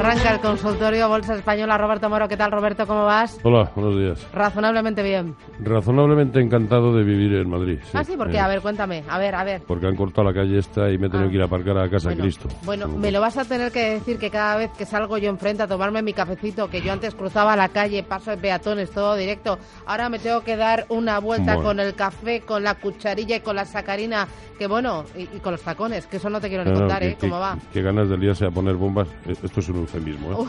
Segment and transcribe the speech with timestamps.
[0.00, 1.76] Arranca el consultorio Bolsa Española.
[1.76, 2.86] Roberto Moro, ¿qué tal, Roberto?
[2.86, 3.38] ¿Cómo vas?
[3.42, 4.26] Hola, buenos días.
[4.32, 5.36] Razonablemente bien.
[5.62, 7.78] Razonablemente encantado de vivir en Madrid.
[7.92, 8.38] ah, sí, ¿por qué?
[8.38, 9.04] Eh, A ver, cuéntame.
[9.10, 9.60] A ver, a ver.
[9.66, 11.30] Porque han cortado la calle esta y me he tenido Ah.
[11.30, 12.48] que ir a aparcar a casa Bueno, Cristo.
[12.64, 15.28] Bueno, Como- me lo vas a tener que decir que cada vez que salgo yo
[15.28, 19.16] enfrente a tomarme mi cafecito, que yo antes cruzaba la calle, paso de peatones, todo
[19.16, 21.62] directo, ahora me tengo que dar una vuelta Bueno.
[21.68, 24.26] con el café, con la cucharilla y con la sacarina,
[24.58, 26.80] que bueno, y, y con los tacones, que eso no te quiero ni No, no,
[26.82, 27.16] contar, que- ¿eh?
[27.20, 27.58] que- ¿Cómo va?
[27.70, 29.06] Qué ganas del día sea poner bombas.
[29.26, 30.34] Eh, Esto es un eufemismo, ¿eh?
[30.38, 30.48] Oh.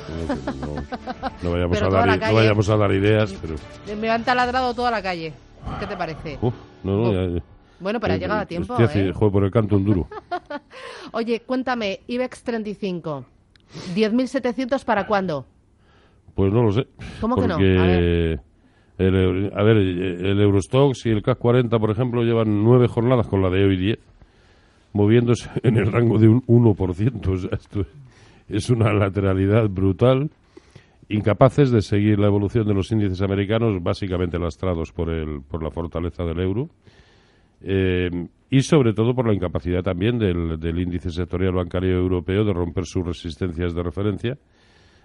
[0.62, 0.76] No,
[1.44, 3.56] no- vayamos, a dar, no vayamos a dar ideas, pero...
[4.00, 5.34] Me han taladrado toda la calle.
[5.80, 6.38] ¿Qué te parece?
[6.42, 6.54] Uf,
[6.84, 7.44] no, no, ya-
[7.80, 9.12] Bueno, pero ha eh, llegado a tiempo, así, ¿eh?
[9.14, 10.08] juego por el canto un duro.
[11.12, 13.26] Oye, cuéntame, IBEX 35,
[13.96, 15.46] 10.700 para cuándo?
[16.36, 16.88] Pues no lo sé.
[17.20, 17.56] ¿Cómo que no?
[17.56, 18.40] A ver.
[18.98, 23.42] El, a ver, el Eurostox y el CAC 40, por ejemplo, llevan nueve jornadas con
[23.42, 23.98] la de hoy 10,
[24.94, 27.28] moviéndose en el rango de un 1%.
[27.28, 27.86] O sea, esto
[28.52, 30.30] es una lateralidad brutal.
[31.10, 35.72] Incapaces de seguir la evolución de los índices americanos, básicamente lastrados por, el, por la
[35.72, 36.70] fortaleza del euro.
[37.62, 38.10] Eh,
[38.50, 42.86] y sobre todo por la incapacidad también del, del índice sectorial bancario europeo de romper
[42.86, 44.38] sus resistencias de referencia.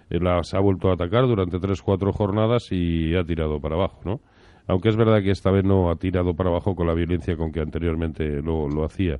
[0.09, 3.99] Eh, las ha vuelto a atacar durante tres, cuatro jornadas y ha tirado para abajo,
[4.05, 4.21] ¿no?
[4.67, 7.51] Aunque es verdad que esta vez no ha tirado para abajo con la violencia con
[7.51, 9.19] que anteriormente lo, lo hacía.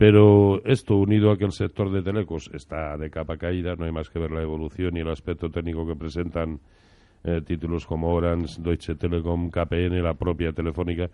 [0.00, 3.92] Pero esto, unido a que el sector de telecos está de capa caída, no hay
[3.92, 6.58] más que ver la evolución y el aspecto técnico que presentan
[7.22, 11.10] eh, títulos como Orange, Deutsche Telekom, KPN, la propia Telefónica,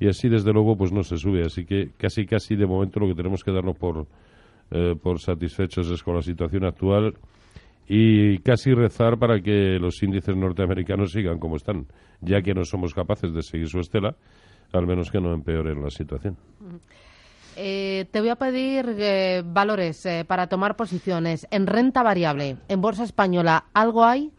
[0.00, 1.42] y así desde luego pues no se sube.
[1.42, 4.08] Así que casi casi de momento lo que tenemos que darnos por,
[4.72, 7.14] eh, por satisfechos es con la situación actual
[7.86, 11.86] y casi rezar para que los índices norteamericanos sigan como están,
[12.20, 14.16] ya que no somos capaces de seguir su estela,
[14.72, 16.36] al menos que no empeoren la situación.
[17.56, 21.46] Eh, te voy a pedir eh, valores eh, para tomar posiciones.
[21.50, 24.30] En renta variable, en Bolsa Española, ¿algo hay?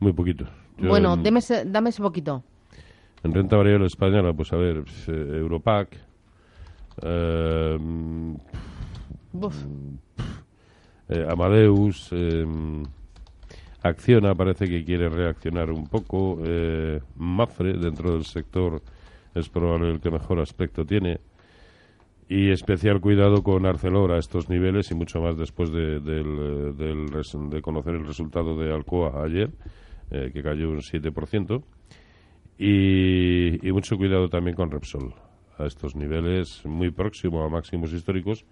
[0.00, 0.44] Muy poquito.
[0.78, 2.42] Yo bueno, en, deme ese- dame ese poquito.
[3.24, 5.96] en renta variable española, pues a ver, pues, eh, Europac,
[9.32, 9.56] Uf,
[11.08, 12.44] eh, Amadeus, eh,
[13.82, 18.82] Acciona parece que quiere reaccionar un poco, eh, Mafre dentro del sector
[19.34, 21.20] es probable el que mejor aspecto tiene
[22.28, 26.26] y especial cuidado con Arcelor a estos niveles y mucho más después de, del,
[26.78, 29.50] eh, res- de conocer el resultado de Alcoa ayer,
[30.10, 31.62] eh, que cayó un 7%,
[32.58, 35.14] y, y mucho cuidado también con Repsol
[35.58, 38.44] a estos niveles muy próximo a máximos históricos.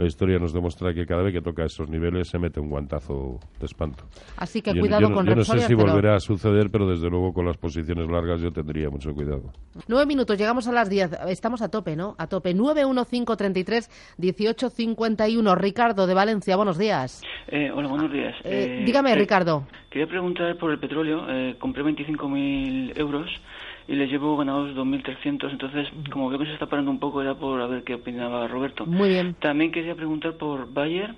[0.00, 3.38] La historia nos demuestra que cada vez que toca esos niveles se mete un guantazo
[3.58, 4.04] de espanto.
[4.38, 6.70] así que Yo- cuidado yo, con yo no Repsol y sé si volverá a suceder,
[6.70, 9.52] pero desde luego con las posiciones largas yo tendría mucho cuidado.
[9.88, 11.10] Nueve minutos, llegamos a las diez.
[11.28, 12.14] Estamos a tope, ¿no?
[12.16, 12.54] A tope.
[12.54, 15.54] 91533 1851.
[15.54, 17.20] Ricardo de Valencia, buenos días.
[17.48, 18.34] Eh, hola, buenos días.
[18.44, 19.66] Eh, Eh, dígame, eh, Ricardo.
[19.90, 21.26] Quería preguntar por el petróleo.
[21.28, 23.28] Eh, compré 25.000 euros
[23.90, 25.50] y les llevo ganados 2.300.
[25.50, 28.46] Entonces, como veo que se está parando un poco, era por a ver qué opinaba
[28.46, 28.86] Roberto.
[28.86, 29.34] Muy bien.
[29.40, 31.12] También quería preguntar por Bayer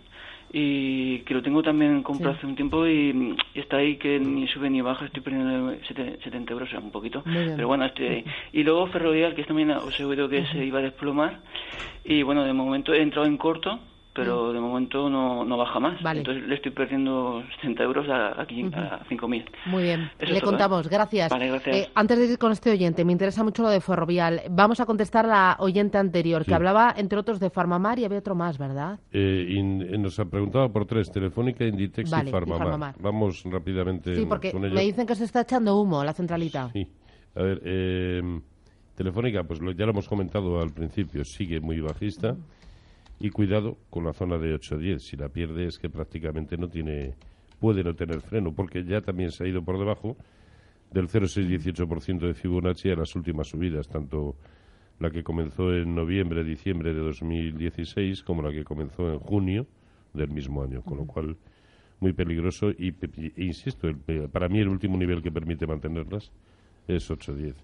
[0.55, 2.38] y que lo tengo también comprado Sí.
[2.38, 6.19] hace un tiempo y, y está ahí que ni sube ni baja, estoy perdiendo sete-
[6.22, 8.25] 70 euros, o sea, un poquito, pero bueno, estoy ahí.
[8.53, 11.41] Y luego Ferrovial, que esta mañana os he oído que se iba a desplomar
[12.04, 13.78] y bueno, de momento he entrado en corto,
[14.14, 16.20] pero de momento no, no baja más, Vale.
[16.20, 19.44] entonces le estoy perdiendo 60 euros a, a, quin- a 5.000.
[19.66, 20.88] Muy bien, Eso le todo, contamos, ¿eh?
[20.92, 21.30] gracias.
[21.30, 21.76] Vale, gracias.
[21.76, 24.42] Eh, antes de ir con este oyente, me interesa mucho lo de Ferrovial.
[24.50, 28.18] Vamos a contestar a la oyente anterior, que hablaba, entre otros, de Farmamar y había
[28.18, 28.98] otro más, ¿verdad?
[29.12, 32.59] Eh, in- eh, nos ha preguntado por tres, Telefónica, Inditex Vale, y y Farmamar.
[32.59, 32.94] Farmamar.
[33.00, 34.74] Vamos rápidamente Sí, porque con ello.
[34.74, 36.68] me dicen que se está echando humo la centralita.
[36.72, 36.86] Sí.
[37.34, 38.41] A ver, eh,
[38.94, 42.36] Telefónica, pues lo- ya lo hemos comentado al principio, sigue muy bajista.
[43.22, 44.98] Y cuidado con la zona de 8-10.
[44.98, 47.15] Si la pierde es que prácticamente no tiene,
[47.60, 50.16] puede no tener freno, porque ya también se ha ido por debajo
[50.91, 54.34] del 0,6-18% de Fibonacci a las últimas subidas, tanto
[54.98, 59.69] la que comenzó en noviembre, diciembre de 2016, como la que comenzó en junio
[60.13, 61.36] del mismo año, con lo cual
[62.01, 63.89] muy peligroso y, e insisto,
[64.33, 66.33] para mí el último nivel que permite mantenerlas
[66.89, 67.54] es 8-10.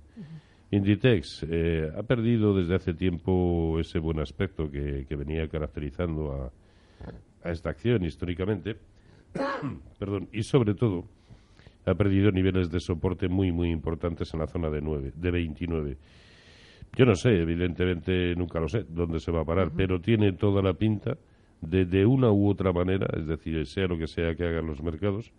[0.71, 7.51] Inditex eh, ha perdido desde hace tiempo ese buen aspecto que, venía caracterizando a, a,
[7.51, 8.77] esta acción históricamente,
[9.99, 11.05] perdón, y sobre todo
[11.87, 15.97] ha perdido niveles de soporte muy muy importantes en la zona de 9, de 29.
[16.95, 20.61] Yo no sé, evidentemente nunca lo sé dónde se va a parar, pero tiene toda
[20.63, 21.17] la pinta
[21.63, 24.83] de, de una u otra manera, es decir, sea lo que sea que hagan los
[24.83, 25.33] mercados,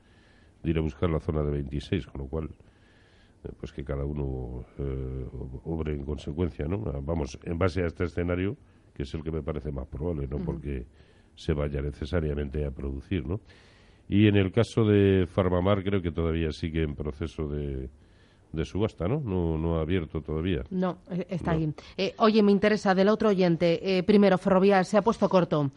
[0.63, 2.49] de ir a buscar la zona de 26, con lo cual
[3.59, 5.25] pues que cada uno eh,
[5.63, 6.79] obre en consecuencia, ¿no?
[7.01, 8.57] Vamos, en base a este escenario,
[8.93, 10.85] que es el que me parece más probable, no porque
[11.35, 13.39] se vaya necesariamente a producir, ¿no?
[14.09, 17.89] Y en el caso de Farmamar creo que todavía sigue en proceso de,
[18.51, 19.21] de subasta, ¿no?
[19.21, 19.57] ¿no?
[19.57, 20.63] No ha abierto todavía.
[20.71, 21.73] No, eh, está ahí.
[22.17, 24.03] oye, me interesa del otro oyente.
[24.05, 25.71] primero, Ferrovial se ha puesto corto.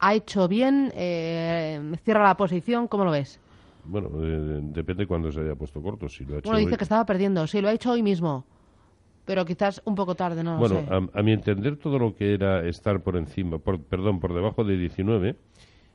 [0.00, 0.90] ¿Ha hecho bien?
[0.90, 2.88] ¿Cierra la posición?
[2.88, 3.40] ¿Cómo lo ves?
[3.86, 6.08] Bueno, eh, depende cuando se haya puesto corto.
[6.08, 7.46] Si lo ha hecho bueno, dice que estaba perdiendo.
[7.46, 8.44] Sí, lo ha hecho hoy mismo.
[9.24, 10.86] Pero quizás un poco tarde, no bueno, sé.
[10.88, 14.62] A, a, mi entender, todo lo que era estar por encima, por, perdón, por debajo
[14.62, 15.36] de 19,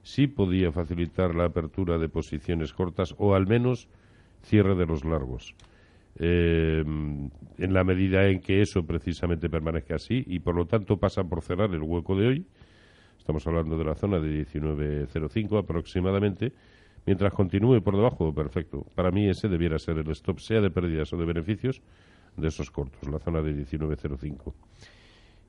[0.03, 3.87] sí podía facilitar la apertura de posiciones cortas o al menos
[4.43, 5.55] cierre de los largos.
[6.17, 11.23] Eh, en la medida en que eso precisamente permanezca así y por lo tanto pasa
[11.23, 12.45] por cerrar el hueco de hoy,
[13.17, 16.51] estamos hablando de la zona de 19.05 aproximadamente,
[17.05, 18.85] Mientras continúe por debajo, perfecto.
[18.95, 21.81] Para mí ese debiera ser el stop, sea de pérdidas o de beneficios,
[22.37, 24.53] de esos cortos, la zona de 19.05.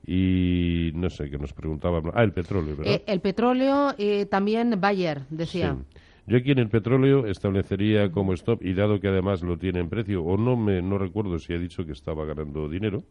[0.05, 2.01] Y no sé, que nos preguntaba.
[2.13, 2.93] Ah, el petróleo, ¿verdad?
[2.93, 5.77] Eh, el petróleo, y también Bayer, decía.
[6.25, 9.89] Yo aquí en el petróleo establecería como stop, y dado que además lo tiene en
[9.89, 13.03] precio, o no me no recuerdo si ha dicho que estaba ganando dinero,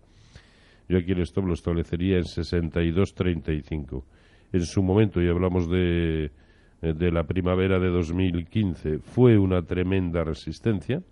[0.89, 4.03] yo aquí el stop lo establecería en 62.35.
[4.53, 6.31] En su momento, y hablamos de eh,
[6.83, 11.03] de la primavera de 2015 fue una tremenda resistencia,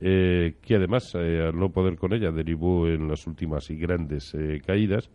[0.00, 4.36] eh, que además, eh, al no poder con ella, derivó en las últimas y grandes
[4.66, 5.10] caídas,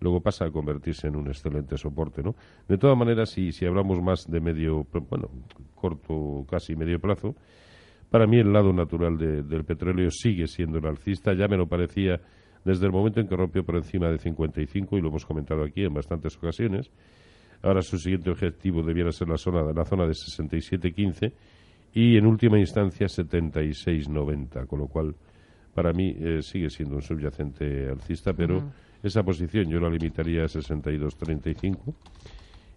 [0.00, 2.34] luego pasa a convertirse en un excelente soporte, ¿no?
[2.68, 5.30] De todas maneras, si, si hablamos más de medio, bueno,
[5.74, 7.34] corto, casi medio plazo,
[8.10, 12.20] para mí el lado natural del petróleo sigue siendo el alcista, ya me lo parecía
[12.64, 15.82] desde el momento en que rompió por encima de 55, y lo hemos comentado aquí
[15.82, 16.90] en bastantes ocasiones,
[17.64, 21.32] Ahora su siguiente objetivo debiera ser la zona, la zona de 67.15
[21.94, 25.14] y en última instancia 76.90, con lo cual
[25.72, 28.62] para mí eh, sigue siendo un subyacente alcista, pero
[29.02, 31.94] esa posición yo la limitaría a 62.35.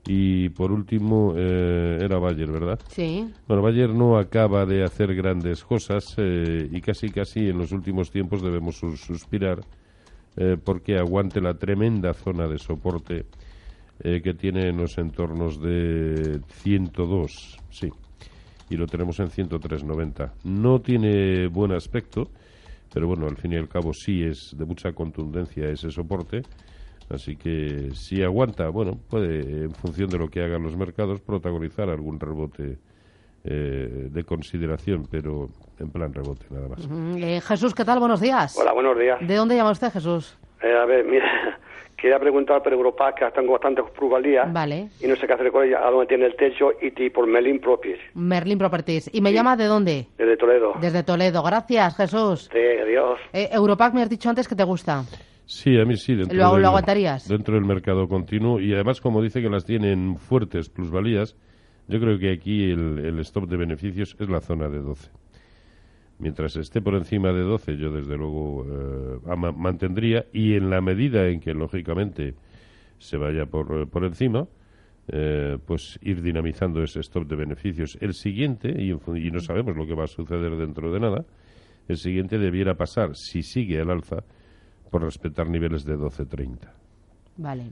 [0.10, 2.80] Y por último, eh, era Bayer, ¿verdad?
[2.88, 3.30] Sí.
[3.46, 8.10] Bueno, Bayer no acaba de hacer grandes cosas eh, y casi, casi en los últimos
[8.10, 9.60] tiempos debemos suspirar
[10.64, 13.26] porque aguante la tremenda zona de soporte
[14.04, 17.90] eh, que tiene en los entornos de 102, sí,
[18.70, 20.32] y lo tenemos en 103.90.
[20.44, 22.30] No tiene buen aspecto,
[22.94, 26.42] pero bueno, al fin y al cabo sí es de mucha contundencia ese soporte.
[27.10, 31.90] Así que si aguanta, bueno, puede, en función de lo que hagan los mercados, protagonizar
[31.90, 32.78] algún rebote
[33.46, 35.48] eh, de consideración, pero
[35.80, 36.88] en plan rebote nada más.
[37.18, 38.00] Eh, Jesús, ¿qué tal?
[38.00, 38.58] Buenos días.
[38.60, 39.20] Hola, buenos días.
[39.22, 40.38] ¿De dónde llama usted, Jesús?
[40.62, 41.58] a ver, mira,
[41.98, 44.52] quería preguntar por Europa, que están con bastantes plusvalías.
[44.54, 44.90] Vale.
[45.02, 47.60] Y no sé qué hacer con ella, a dónde tiene el techo, y por Merlin
[47.60, 48.00] Properties.
[48.14, 49.10] Merlin Properties.
[49.14, 50.08] ¿Y me llama de dónde?
[50.18, 50.74] Desde Toledo.
[50.80, 51.44] Desde Toledo.
[51.44, 52.50] Gracias, Jesús.
[52.52, 53.20] Sí, adiós.
[53.34, 55.04] Eh, Europac me has dicho antes que te gusta.
[55.46, 56.16] Sí, a mí sí.
[56.16, 57.28] Dentro ¿Lo, del, ¿Lo aguantarías?
[57.28, 58.60] Dentro del mercado continuo.
[58.60, 61.36] Y además, como dice que las tienen fuertes plusvalías,
[61.88, 65.10] yo creo que aquí el, el stop de beneficios es la zona de 12.
[66.20, 71.28] Mientras esté por encima de 12, yo desde luego eh, mantendría y en la medida
[71.28, 72.34] en que lógicamente
[72.98, 74.48] se vaya por, por encima,
[75.10, 77.98] eh, pues ir dinamizando ese stop de beneficios.
[78.02, 81.26] El siguiente, y, y, no sabemos lo que va a suceder dentro de nada,
[81.88, 84.24] el siguiente debiera pasar, si sigue al alza,
[84.90, 86.72] por respetar niveles de 12.30.
[87.38, 87.72] Vale.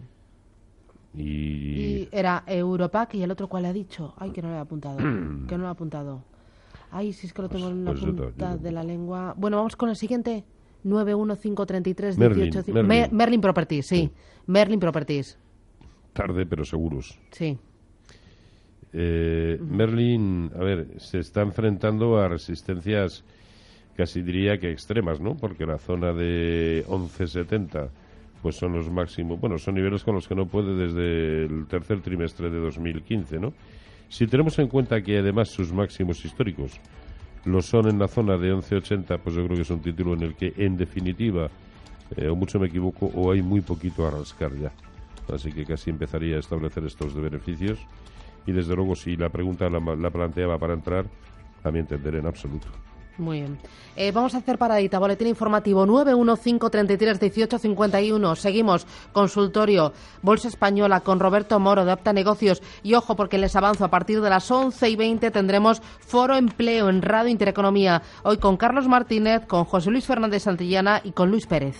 [1.14, 1.24] Y...
[1.24, 2.10] y...
[2.12, 4.14] era Europac y el otro cuál ha dicho.
[4.18, 4.98] Ay, que no lo he apuntado.
[5.48, 6.24] que no lo he apuntado.
[6.92, 9.34] Ay, si es que lo tengo en la pues punta de la lengua.
[9.38, 10.46] Bueno, vamos con el siguiente.
[10.84, 13.18] 91533 Merlin, Merlin.
[13.18, 14.12] Merlin Properties, sí.
[14.46, 15.38] Merlin Properties.
[16.13, 17.20] Tarde, pero seguros.
[17.32, 17.58] Sí.
[18.94, 23.24] Eh, Merlin, a ver, se está enfrentando a resistencias
[23.96, 25.36] casi diría que extremas, ¿no?
[25.36, 27.89] Porque la zona de 1170
[28.42, 32.01] pues son los máximos, bueno, son niveles con los que no puede desde el tercer
[32.01, 33.54] trimestre de 2015, ¿no?
[34.10, 36.80] Si tenemos en cuenta que además sus máximos históricos
[37.46, 40.24] lo son en la zona de 11.80, pues yo creo que es un título en
[40.24, 41.50] el que, en definitiva,
[42.16, 44.72] eh, o mucho me equivoco, o hay muy poquito a rascar ya.
[45.34, 47.80] Así que casi empezaría a establecer estos de beneficios.
[48.48, 51.06] y desde luego si la pregunta la, la planteaba para entrar,
[51.64, 52.68] también entenderé en absoluto.
[53.17, 53.57] Muy bien.
[53.95, 55.00] Eh, vamos a hacer paradita.
[55.00, 58.36] Boletín informativo 915331851.
[58.36, 58.86] Seguimos.
[59.13, 59.93] Consultorio.
[60.22, 62.62] Bolsa Española con Roberto Moro de Opta Negocios.
[62.84, 63.86] Y ojo, porque les avanzo.
[63.86, 68.01] A partir de las 11 y 20 tendremos Foro Empleo en Radio Intereconomía.
[68.24, 71.75] Hoy con Carlos Martínez, con José Luis Fernández Santillana y con Luis Pérez.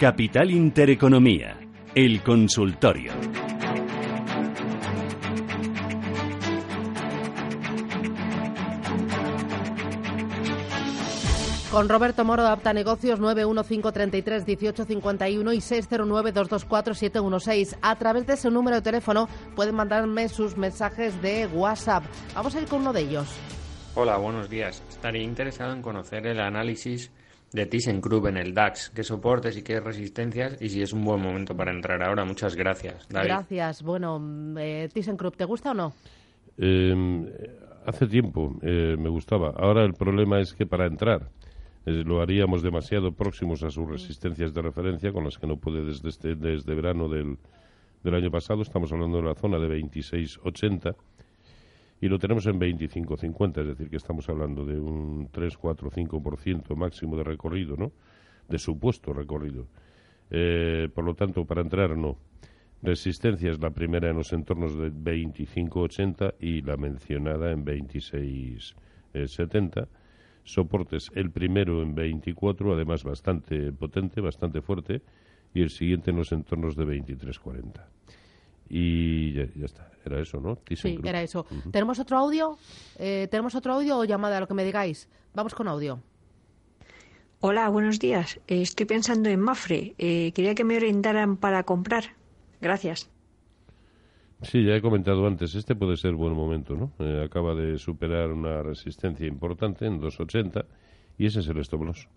[0.00, 1.56] Capital Intereconomía,
[1.94, 3.12] el consultorio.
[11.70, 17.76] Con Roberto Moro de Apta Negocios 915331851 y 609224716.
[17.82, 22.04] A través de ese número de teléfono pueden mandarme sus mensajes de WhatsApp.
[22.34, 23.28] Vamos a ir con uno de ellos.
[23.94, 24.82] Hola, buenos días.
[24.88, 27.12] Estaría interesado en conocer el análisis
[27.52, 31.20] de ThyssenKrupp en el DAX, qué soportes y qué resistencias y si es un buen
[31.20, 32.24] momento para entrar ahora.
[32.24, 33.06] Muchas gracias.
[33.08, 33.82] Gracias.
[33.82, 34.22] Bueno,
[34.58, 35.92] eh, ThyssenKrupp, ¿te gusta o no?
[36.56, 37.26] Em,
[37.86, 39.52] hace tiempo eh, me gustaba.
[39.56, 41.30] Ahora el problema es que para entrar
[41.86, 45.84] eh, lo haríamos demasiado próximos a sus resistencias de referencia, con las que no puede
[45.84, 47.38] desde, este, desde verano del,
[48.04, 48.62] del año pasado.
[48.62, 50.94] Estamos hablando de la zona de 26.80
[52.00, 56.74] y lo tenemos en 25-50, es decir, que estamos hablando de un 3, 4, 5%
[56.74, 57.92] máximo de recorrido, ¿no?
[58.48, 59.66] De supuesto recorrido.
[60.30, 62.16] Eh, por lo tanto, para entrar, no.
[62.82, 69.88] Resistencia es la primera en los entornos de 25-80 y la mencionada en 26-70.
[70.44, 75.02] Soportes, el primero en 24, además bastante potente, bastante fuerte,
[75.52, 77.84] y el siguiente en los entornos de 23-40.
[78.72, 80.60] Y ya, está, era eso, ¿no?
[80.76, 81.44] sí, era eso.
[81.72, 82.56] ¿Tenemos otro audio?
[82.98, 85.08] Eh, ¿Tenemos otro audio o llamada, lo que me digáis?
[85.34, 86.00] Vamos con audio.
[87.40, 88.38] Hola, buenos días.
[88.46, 89.94] Eh, estoy pensando en Mafre.
[89.98, 92.14] Eh, quería que me orientaran para comprar.
[92.60, 93.10] Gracias.
[94.42, 96.92] Sí, ya he comentado antes, este puede ser buen momento, ¿no?
[97.22, 100.64] acaba de superar una resistencia importante en 2.80
[101.18, 102.08] y ese es el stop loss.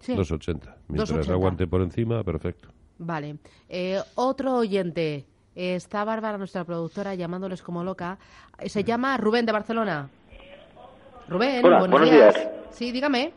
[0.00, 0.12] Sí.
[0.14, 0.74] 2.80.
[0.88, 2.68] Mientras aguante por encima, perfecto.
[2.98, 3.36] Vale.
[4.16, 5.24] otro oyente,
[5.56, 8.18] está Bárbara, nuestra productora, llamándoles como loca.
[8.66, 10.08] Se llama Rubén de Barcelona.
[11.28, 12.48] Rubén, buenos, días.
[12.70, 13.32] Sí, dígame.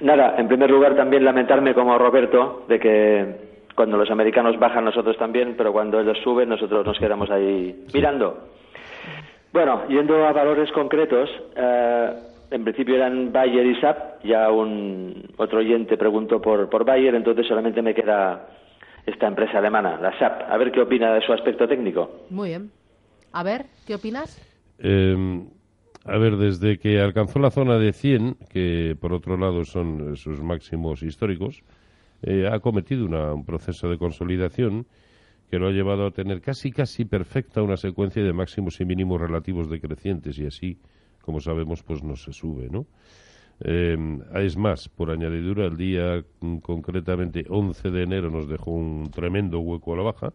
[0.00, 5.16] Nada, en primer lugar también lamentarme como Roberto de que cuando los americanos bajan nosotros
[5.18, 8.48] también, pero cuando ellos suben nosotros nos quedamos ahí mirando.
[9.52, 12.12] Bueno, yendo a valores concretos, eh,
[12.50, 17.46] en principio eran Bayer y SAP, ya un otro oyente preguntó por, por Bayer, entonces
[17.46, 18.46] solamente me queda
[19.06, 20.42] esta empresa alemana, la SAP.
[20.50, 22.26] A ver qué opina de su aspecto técnico.
[22.30, 22.70] Muy bien.
[23.32, 24.40] A ver, ¿qué opinas?
[24.78, 25.46] Em,
[26.04, 30.42] a ver, desde que alcanzó la zona de 100, que por otro lado son sus
[30.42, 31.62] máximos históricos,
[32.22, 34.86] eh, ha cometido un proceso de consolidación
[35.50, 39.20] que lo ha llevado a tener casi casi perfecta una secuencia de máximos y mínimos
[39.20, 40.78] relativos decrecientes y así,
[41.22, 42.86] como sabemos, pues no se sube, ¿no?
[43.60, 43.96] Eh,
[44.34, 49.60] es más, por añadidura, el día mm, concretamente 11 de enero nos dejó un tremendo
[49.60, 50.32] hueco a la baja,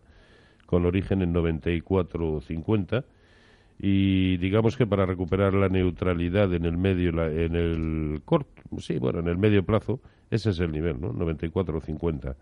[0.65, 3.03] con origen en 94.50
[3.83, 9.19] y digamos que para recuperar la neutralidad en el medio en el corto sí bueno
[9.19, 9.99] en el medio plazo
[10.29, 12.35] ese es el nivel no 94.50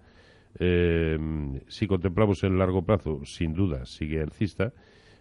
[0.59, 1.17] eh,
[1.67, 4.73] si contemplamos el largo plazo sin duda sigue alcista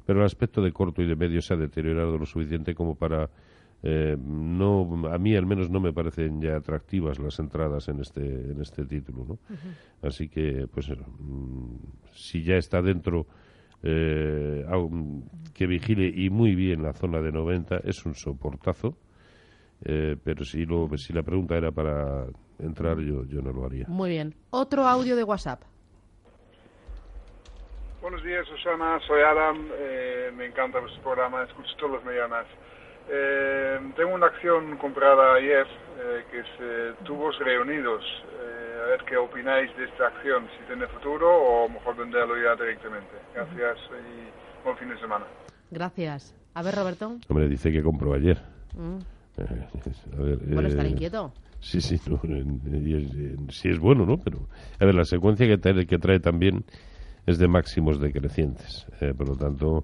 [0.04, 3.30] pero el aspecto de corto y de medio se ha deteriorado lo suficiente como para
[3.82, 8.22] eh, no a mí al menos no me parecen ya atractivas las entradas en este
[8.22, 9.38] en este título ¿no?
[10.02, 11.76] así que pues mm,
[12.12, 13.26] si ya está dentro
[13.84, 14.66] eh,
[15.54, 18.98] que vigile y muy bien la zona de 90 es un soportazo
[19.84, 22.26] eh, pero si lo si la pregunta era para
[22.58, 25.62] entrar yo yo no lo haría muy bien otro audio de WhatsApp
[28.00, 29.00] Buenos días, Susana.
[29.08, 29.70] Soy Adam.
[30.36, 31.42] me encanta su programa.
[31.42, 32.46] Escucho todos los mañanas.
[33.10, 35.66] Eh, tengo una acción comprada ayer
[35.98, 38.04] eh, que es eh, Tubos Reunidos.
[38.04, 42.54] Eh, a ver qué opináis de esta acción, si tiene futuro o mejor venderlo ya
[42.54, 43.10] directamente.
[43.34, 45.24] Gracias y buen fin de semana.
[45.70, 46.34] Gracias.
[46.54, 47.16] A ver, Roberto.
[47.28, 48.38] Hombre, dice que compró ayer.
[48.74, 48.98] Mm.
[49.38, 51.32] a ver, bueno, estar inquieto.
[51.60, 54.18] Sí, sí, sí es bueno, ¿no?
[54.18, 54.46] Pero,
[54.78, 56.64] a ver, la secuencia que trae, que trae también
[57.26, 58.86] es de máximos decrecientes.
[59.16, 59.82] por lo tanto,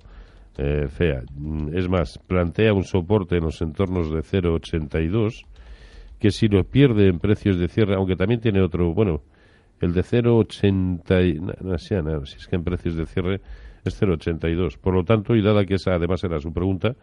[0.59, 1.23] eh, fea.
[1.37, 5.45] Mm, es más, plantea un soporte en los entornos de 0,82
[6.19, 9.21] que si lo pierde en precios de cierre, aunque también tiene otro, bueno,
[9.81, 13.41] el de 0,80, no, sé, si es que en precios de cierre
[13.85, 14.79] es 0,82.
[14.79, 16.95] Por lo tanto, y dada que esa además era su pregunta,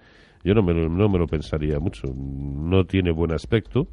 [0.43, 2.07] yo no me, no me lo pensaría mucho.
[2.15, 3.87] No tiene buen aspecto.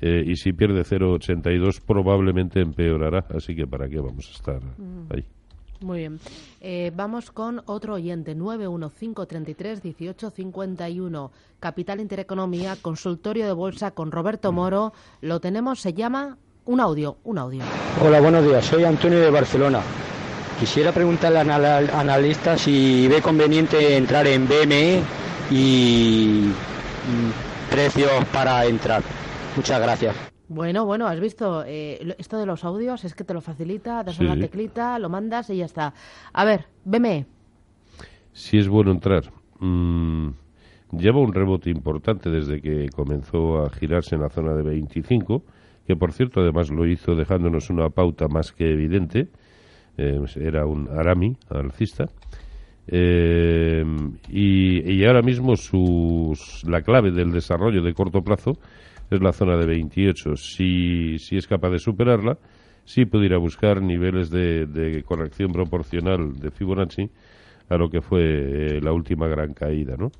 [0.00, 5.12] Eh, y si pierde 0,82 probablemente empeorará, así que para qué vamos a estar mm.
[5.12, 5.24] ahí.
[5.80, 6.18] Muy bien.
[6.60, 11.30] Eh, vamos con otro oyente, 915331851.
[11.60, 14.92] Capital Intereconomía, consultorio de bolsa con Roberto Moro.
[15.20, 17.62] Lo tenemos, se llama un audio, un audio.
[18.04, 18.64] Hola, buenos días.
[18.64, 19.82] Soy Antonio de Barcelona.
[20.58, 25.02] Quisiera preguntarle al analista si ve conveniente entrar en BME
[25.50, 29.02] y mm, precios para entrar.
[29.54, 30.35] Muchas gracias.
[30.48, 34.20] Bueno, bueno, has visto, eh, esto de los audios es que te lo facilita, das
[34.20, 35.92] una teclita, lo mandas y ya está.
[36.32, 37.26] A ver, veme.
[38.32, 39.24] Si es bueno entrar.
[39.58, 40.28] Mm,
[40.92, 45.42] lleva un rebote importante desde que comenzó a girarse en la zona de 25,
[45.84, 49.28] que por cierto además lo hizo dejándonos una pauta más que evidente.
[49.98, 52.06] Eh, era un Arami alcista.
[52.86, 53.84] Eh,
[54.28, 58.52] y, y, ahora mismo sus, la clave del desarrollo de corto plazo
[59.10, 60.36] es la zona de 28.
[60.36, 62.38] Si, si es capaz de superarla,
[62.84, 67.10] sí pudiera buscar niveles de, corrección proporcional de Fibonacci
[67.68, 70.12] a lo que fue eh, la última gran caída, ¿no?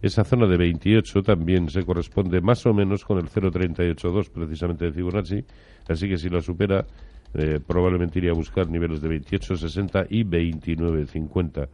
[0.00, 4.92] Esa zona de 28 también se corresponde más o menos con el 0.382 precisamente de
[4.92, 5.44] Fibonacci,
[5.88, 6.86] así que si la supera
[7.34, 11.68] eh, probablemente iría a buscar niveles de 28.60 y 29.50.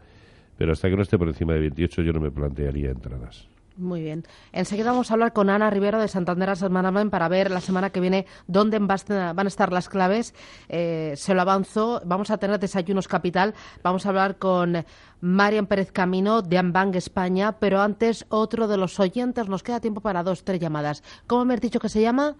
[0.56, 3.48] Pero hasta que no esté por encima de 28 yo no me plantearía entradas.
[3.76, 4.22] Muy bien.
[4.52, 7.98] Enseguida vamos a hablar con Ana Rivero de Santander Management para ver la semana que
[7.98, 10.32] viene dónde van a estar las claves.
[10.68, 12.00] Eh, se lo avanzo.
[12.04, 13.54] Vamos a tener desayunos capital.
[13.82, 14.84] Vamos a hablar con
[15.20, 17.58] Marian Pérez Camino de Ambank España.
[17.58, 19.48] Pero antes, otro de los oyentes.
[19.48, 21.02] Nos queda tiempo para dos, tres llamadas.
[21.26, 22.36] ¿Cómo me has dicho que se llama?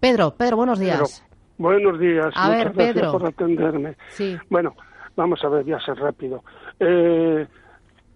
[0.00, 0.34] Pedro.
[0.36, 1.24] Pedro, buenos días.
[1.56, 2.26] buenos días.
[2.34, 3.12] A Muchas ver, gracias Pedro.
[3.12, 3.96] por atenderme.
[4.08, 4.36] Sí.
[4.50, 4.74] Bueno,
[5.16, 6.44] vamos a ver, voy a ser rápido.
[6.78, 7.46] Eh,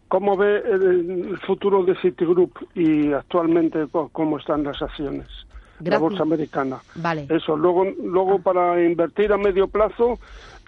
[0.09, 5.27] ¿Cómo ve el futuro de Citigroup y actualmente cómo están las acciones?
[5.81, 6.79] de La bolsa americana.
[6.97, 7.27] Vale.
[7.29, 7.57] Eso.
[7.57, 10.19] Luego, luego para invertir a medio plazo,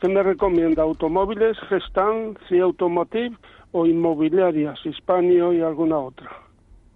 [0.00, 0.82] ¿qué me recomienda?
[0.82, 3.36] ¿Automóviles, Gestan, C Automotive
[3.72, 6.30] o inmobiliarias, Hispanio y alguna otra?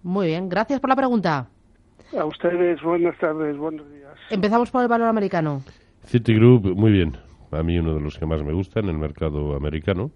[0.03, 0.49] Muy bien.
[0.49, 1.47] Gracias por la pregunta.
[2.17, 4.13] A ustedes, buenas tardes, buenos días.
[4.29, 5.61] Empezamos por el valor americano.
[6.05, 7.17] Citigroup, muy bien.
[7.51, 10.11] A mí uno de los que más me gusta en el mercado americano.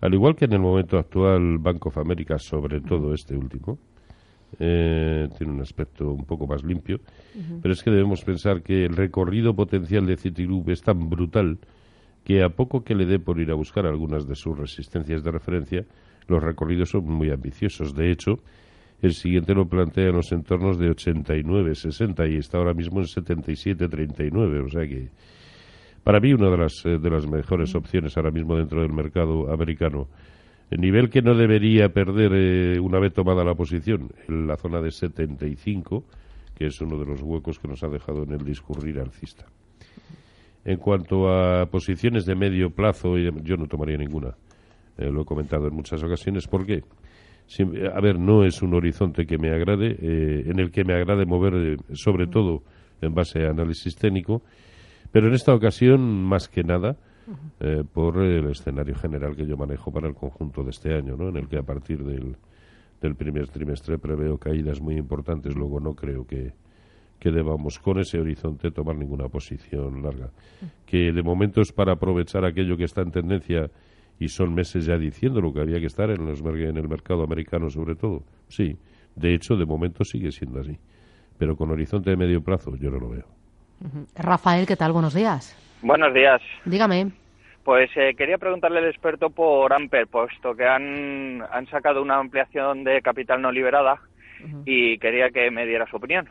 [0.00, 3.78] Al igual que en el momento actual, Bank of America, sobre todo este último,
[4.58, 7.00] eh, tiene un aspecto un poco más limpio,
[7.60, 11.58] pero es que debemos pensar que el recorrido potencial de Citigroup es tan brutal
[12.24, 15.30] que a poco que le dé por ir a buscar algunas de sus resistencias de
[15.30, 15.84] referencia,
[16.26, 17.94] los recorridos son muy ambiciosos.
[17.94, 18.40] De hecho,
[19.02, 23.06] el siguiente lo plantea en los entornos de 89, 60 y está ahora mismo en
[23.06, 25.08] 77, 39, o sea que
[26.06, 29.52] para mí una de las, eh, de las mejores opciones ahora mismo dentro del mercado
[29.52, 30.06] americano.
[30.70, 34.80] El nivel que no debería perder eh, una vez tomada la posición, en la zona
[34.80, 36.04] de 75,
[36.54, 39.46] que es uno de los huecos que nos ha dejado en el discurrir alcista.
[40.64, 44.36] En cuanto a posiciones de medio plazo, yo no tomaría ninguna.
[44.98, 46.46] Eh, lo he comentado en muchas ocasiones.
[46.46, 46.84] ¿Por qué?
[47.92, 51.78] a ver, no es un horizonte que me agrade, en el que me agrade mover,
[51.94, 52.62] sobre todo
[53.00, 54.42] en base a análisis técnico,
[55.16, 56.98] pero en esta ocasión, más que nada,
[57.60, 61.30] eh, por el escenario general que yo manejo para el conjunto de este año, ¿no?
[61.30, 62.36] en el que a partir del,
[63.00, 65.56] del primer trimestre preveo caídas muy importantes.
[65.56, 66.52] Luego no creo que,
[67.18, 70.32] que debamos con ese horizonte tomar ninguna posición larga.
[70.84, 73.70] Que de momento es para aprovechar aquello que está en tendencia
[74.20, 77.24] y son meses ya diciendo lo que había que estar en, los, en el mercado
[77.24, 78.22] americano sobre todo.
[78.48, 78.76] Sí,
[79.14, 80.76] de hecho de momento sigue siendo así.
[81.38, 83.35] Pero con horizonte de medio plazo yo no lo veo.
[84.16, 84.92] Rafael, ¿qué tal?
[84.92, 85.56] Buenos días.
[85.82, 86.40] Buenos días.
[86.64, 87.12] Dígame.
[87.64, 92.84] Pues eh, quería preguntarle al experto por Amper, puesto que han, han sacado una ampliación
[92.84, 94.00] de capital no liberada
[94.64, 96.28] y quería que me diera su opinión.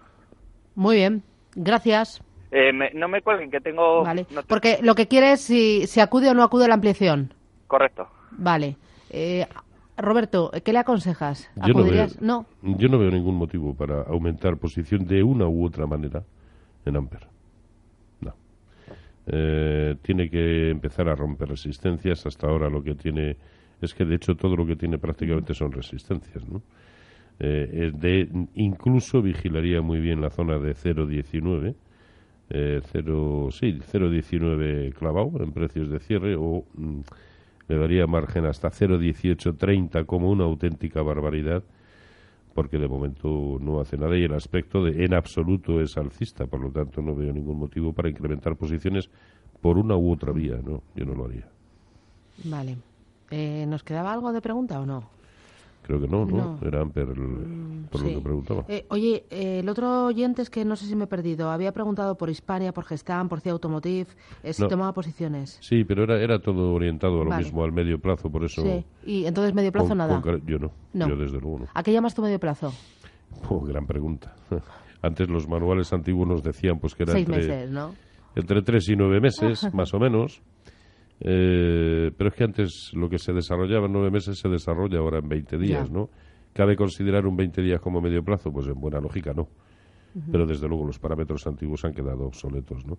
[0.76, 1.24] Muy bien,
[1.56, 2.24] gracias.
[2.52, 4.04] Eh, no me cuelguen, que tengo...
[4.04, 7.34] Vale, porque lo que quiere es si, si acude o no acude a la ampliación.
[7.68, 8.08] Correcto.
[8.32, 8.78] Vale.
[9.10, 9.46] Eh,
[9.98, 11.52] Roberto, ¿qué le aconsejas?
[11.66, 11.74] Yo
[12.22, 16.24] no, yo no veo ningún motivo para aumentar posición de una u otra manera
[16.86, 17.35] en Amper.
[19.28, 22.26] Eh, tiene que empezar a romper resistencias.
[22.26, 23.38] Hasta ahora lo que tiene
[23.82, 26.48] es que de hecho todo lo que tiene prácticamente son resistencias.
[26.48, 26.62] ¿no?
[27.40, 31.76] Eh, incluso vigilaría muy bien la zona de 0,19.
[32.48, 37.00] Eh, 0, sí, 0,19 clavado en precios de cierre o mm,
[37.68, 41.64] le daría margen hasta 0,1830 como una auténtica barbaridad
[42.56, 46.62] porque de momento no hace nada y el aspecto de en absoluto es alcista, por
[46.62, 49.10] lo tanto no veo ningún motivo para incrementar posiciones
[49.60, 51.50] por una u otra vía, no, yo no lo haría.
[52.46, 52.78] Vale.
[53.30, 55.10] Eh, ¿Nos quedaba algo de pregunta o no?
[55.86, 56.58] Creo que no, ¿no?
[56.66, 58.66] Era Amper mm, por lo que preguntaba.
[58.68, 61.52] Eh, oye, eh, el otro oyente es que no sé si me he perdido.
[61.52, 64.08] Había preguntado por Hispania, por Gestam, por CIA Automotive,
[64.42, 65.60] eh, si tomaba posiciones.
[65.62, 68.64] Sí, pero era, era todo orientado a lo mismo, al medio plazo, por eso...
[68.64, 70.20] Sí, y entonces medio plazo nada.
[70.44, 71.66] yo no, yo desde luego no.
[71.72, 72.74] ¿A qué llamas tu medio plazo?
[73.48, 74.34] Oh, gran pregunta.
[75.04, 77.94] Antes los manuales antiguos nos decían pues que era Seis entre, meses, ¿no?
[78.36, 80.42] entre tres y nueve meses, más o menos.
[81.20, 85.20] Eh, pero es que antes lo que se desarrollaba en nueve meses se desarrolla ahora
[85.20, 86.10] en 20 días, ¿no?
[86.54, 88.52] ¿Cabe considerar un 20 días como medio plazo?
[88.52, 89.48] Pues en buena lógica no.
[90.32, 92.98] Pero desde luego los parámetros antiguos han quedado obsoletos, ¿no?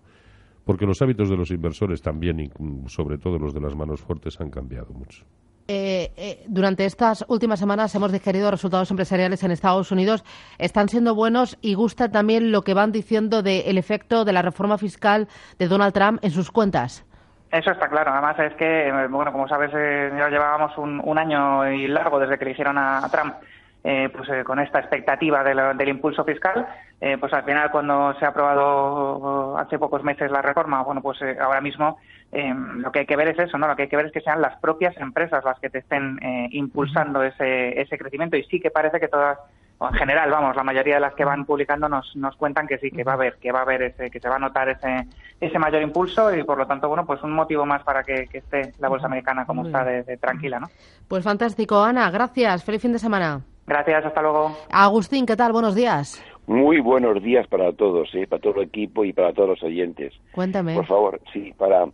[0.63, 2.51] Porque los hábitos de los inversores también,
[2.87, 5.25] sobre todo los de las manos fuertes, han cambiado mucho.
[5.69, 10.23] Eh, eh, durante estas últimas semanas hemos digerido resultados empresariales en Estados Unidos.
[10.59, 14.77] Están siendo buenos y gusta también lo que van diciendo del efecto de la reforma
[14.77, 15.27] fiscal
[15.57, 17.06] de Donald Trump en sus cuentas.
[17.51, 18.11] Eso está claro.
[18.11, 22.45] Además es que, bueno, como sabes, eh, ya llevábamos un, año y largo desde que
[22.45, 23.35] eligieron a, Trump.
[23.83, 26.67] Eh, pues eh, con esta expectativa del impulso fiscal,
[26.99, 31.61] pues al final cuando se ha aprobado hace pocos meses la reforma, bueno, pues ahora
[31.61, 31.97] mismo
[32.31, 33.67] lo que hay que ver es eso, ¿no?
[33.67, 36.19] Lo que hay que ver es que sean las propias empresas las que te estén
[36.51, 39.37] impulsando ese, ese crecimiento y sí que parece que todas
[39.79, 42.89] en general, vamos, la mayoría de las que van publicando nos, nos cuentan que sí,
[42.89, 45.07] que va a haber, que va a haber ese, que se va a notar ese,
[45.39, 48.73] ese mayor impulso y por lo tanto, bueno, pues un motivo más para que, esté
[48.79, 50.67] la bolsa americana como está de, tranquila, ¿no?
[51.07, 53.41] Pues fantástico, Ana, gracias, feliz fin de semana.
[53.67, 54.57] Gracias, hasta luego.
[54.71, 55.51] Agustín, ¿qué tal?
[55.51, 56.23] Buenos días.
[56.47, 58.25] Muy buenos días para todos, ¿eh?
[58.25, 60.13] para todo el equipo y para todos los oyentes.
[60.31, 60.73] Cuéntame.
[60.73, 61.85] Por favor, sí, para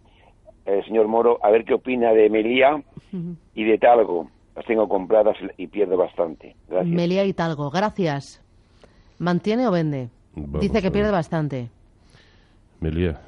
[0.66, 2.82] el señor Moro, a ver qué opina de Melía
[3.56, 6.56] y de Talgo las tengo compradas y pierdo bastante.
[6.68, 6.96] Gracias.
[6.96, 8.42] Melia Hidalgo, gracias.
[9.20, 10.10] ¿Mantiene o vende?
[10.36, 11.70] Dice que pierde bastante.
[12.80, 13.22] Melia,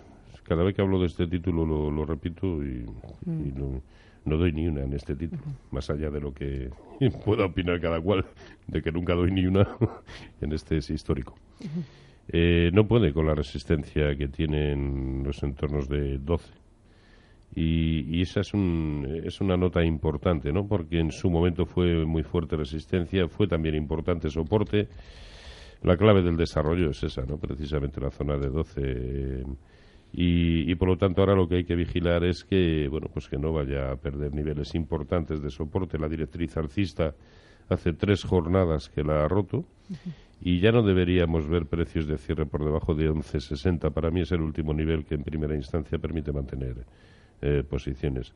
[0.43, 2.85] cada vez que hablo de este título lo, repito y,
[3.25, 3.81] mm.
[4.25, 6.69] no, doy ni una en este título, más allá de lo que
[7.25, 8.25] pueda opinar cada cual,
[8.67, 9.67] de que nunca doy ni una
[10.41, 11.35] en este es histórico.
[12.27, 16.64] Eh, no puede con la resistencia que tienen los entornos de 12
[17.55, 20.67] y, esa es, un, es una nota importante, ¿no?
[20.67, 24.89] Porque en su momento fue muy fuerte resistencia, fue también importante soporte.
[25.81, 27.37] La clave del desarrollo es esa, ¿no?
[27.37, 29.43] Precisamente la zona de 12.
[30.11, 33.29] y, y, por lo tanto ahora lo que hay que vigilar es que, bueno, pues
[33.29, 35.97] que no vaya a perder niveles importantes de soporte.
[35.97, 37.15] La directriz alcista
[37.69, 39.63] hace tres jornadas que la ha roto.
[40.41, 43.93] y ya no deberíamos ver precios de cierre por debajo de 11.60.
[43.93, 46.85] Para mí es el último nivel que en primera instancia permite mantener
[47.45, 48.34] eh, posiciones.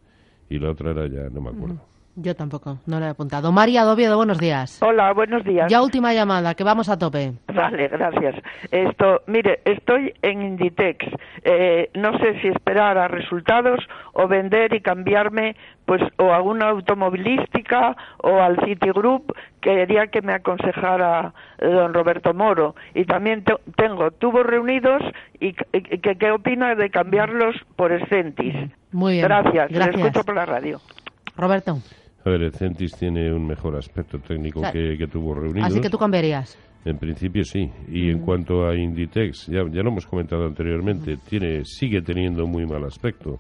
[0.50, 1.82] Y la otra era ya, no me acuerdo.
[2.22, 3.54] Yo tampoco, no lo he apuntado.
[3.54, 4.82] María Doviedo, buenos días.
[4.82, 5.72] Hola, buenos días.
[5.72, 7.32] Ya última llamada, que vamos a tope.
[7.48, 8.36] Vale, gracias.
[8.72, 11.06] Esto, mire, estoy en Inditex.
[11.46, 13.80] Eh, no sé si esperar a resultados
[14.12, 15.56] o vender y cambiarme,
[15.86, 19.32] pues, o a una automovilística o al Citigroup.
[19.62, 22.76] Quería que me aconsejara don Roberto Moro.
[22.96, 23.46] Y también
[23.78, 25.02] tengo tubos reunidos
[25.40, 28.56] y, que, qué opina de cambiarlos por Escentis.
[28.92, 29.24] Muy bien.
[29.24, 29.70] Gracias.
[29.70, 29.96] gracias.
[29.96, 30.82] Le escucho por la radio.
[31.38, 31.78] Roberto.
[32.26, 35.66] A ver, el Centis tiene un mejor aspecto técnico que, tuvo reunido.
[35.66, 36.58] Así que tú cambiarías.
[36.86, 37.70] En principio sí.
[37.90, 42.66] Y en cuanto a Inditex, ya, ya lo hemos comentado anteriormente, tiene sigue teniendo muy
[42.66, 43.40] mal aspecto.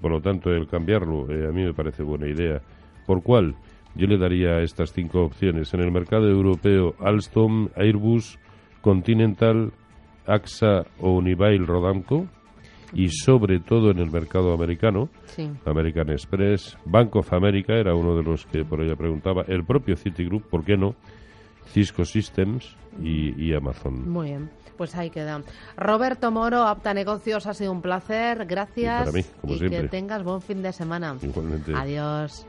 [0.00, 2.60] Por lo tanto, el cambiarlo eh, a mí me parece buena idea.
[3.06, 3.54] ¿Por cuál?
[3.94, 5.72] Yo le daría estas cinco opciones.
[5.72, 8.38] En el mercado europeo, Alstom, Airbus,
[8.80, 9.72] Continental,
[10.26, 12.26] AXA o Unibail Rodamco
[12.94, 15.08] y sobre todo en el mercado americano.
[15.64, 19.96] American Express, Bank of America era uno de los que por ella preguntaba, el propio
[19.96, 20.94] Citigroup, ¿por qué no?
[21.66, 24.08] Cisco Systems y, Amazon.
[24.08, 25.42] Muy bien, pues ahí queda.
[25.76, 28.46] Roberto Moro, Apta Negocios, ha sido un placer.
[28.46, 29.00] Gracias.
[29.00, 29.82] Para mí, como siempre.
[29.82, 31.16] Que tengas buen fin de semana.
[31.20, 31.72] Igualmente.
[31.74, 32.46] Adiós.